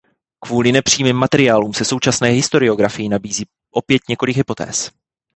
Kvůli 0.39 0.71
nepřímým 0.71 1.15
materiálům 1.15 1.73
se 1.73 1.85
současné 1.85 2.27
historiografii 2.27 3.09
nabízí 3.09 3.45
opět 3.71 4.01
několik 4.09 4.37
hypotéz. 4.37 4.91